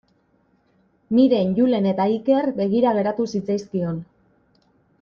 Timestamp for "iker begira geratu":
2.15-3.27